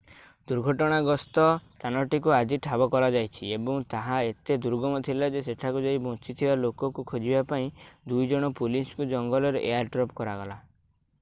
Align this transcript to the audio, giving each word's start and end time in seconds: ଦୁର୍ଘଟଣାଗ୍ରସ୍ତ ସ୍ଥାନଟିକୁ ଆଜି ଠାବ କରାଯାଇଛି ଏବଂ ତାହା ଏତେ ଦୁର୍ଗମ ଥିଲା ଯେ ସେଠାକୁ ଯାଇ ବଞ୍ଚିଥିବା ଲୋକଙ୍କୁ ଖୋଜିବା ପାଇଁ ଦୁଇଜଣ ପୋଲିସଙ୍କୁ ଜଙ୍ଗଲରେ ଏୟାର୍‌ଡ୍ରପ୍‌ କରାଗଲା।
ଦୁର୍ଘଟଣାଗ୍ରସ୍ତ 0.51 1.41
ସ୍ଥାନଟିକୁ 1.73 2.31
ଆଜି 2.37 2.57
ଠାବ 2.67 2.87
କରାଯାଇଛି 2.95 3.49
ଏବଂ 3.57 3.83
ତାହା 3.95 4.17
ଏତେ 4.29 4.57
ଦୁର୍ଗମ 4.63 5.01
ଥିଲା 5.09 5.29
ଯେ 5.35 5.43
ସେଠାକୁ 5.49 5.83
ଯାଇ 5.87 5.99
ବଞ୍ଚିଥିବା 6.07 6.55
ଲୋକଙ୍କୁ 6.65 7.05
ଖୋଜିବା 7.13 7.43
ପାଇଁ 7.53 7.67
ଦୁଇଜଣ 8.13 8.51
ପୋଲିସଙ୍କୁ 8.61 9.07
ଜଙ୍ଗଲରେ 9.13 9.63
ଏୟାର୍‌ଡ୍ରପ୍‌ 9.73 10.17
କରାଗଲା। 10.23 10.57